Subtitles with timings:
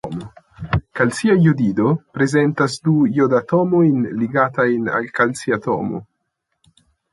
[0.99, 6.05] Kalcia jodido prezentas du jodatomojn ligitajn al kalciatomo.